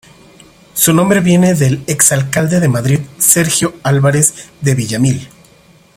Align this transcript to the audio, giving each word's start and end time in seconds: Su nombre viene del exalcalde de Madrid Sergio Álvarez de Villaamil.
Su 0.73 0.95
nombre 0.95 1.19
viene 1.19 1.53
del 1.53 1.83
exalcalde 1.85 2.59
de 2.59 2.67
Madrid 2.67 3.01
Sergio 3.19 3.75
Álvarez 3.83 4.33
de 4.59 4.73
Villaamil. 4.73 5.29